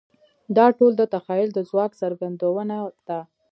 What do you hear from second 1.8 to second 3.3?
څرګندونه ده.